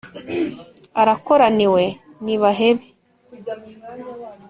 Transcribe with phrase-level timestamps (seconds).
[1.01, 1.83] arakoraniwe
[2.23, 2.85] nibahebe.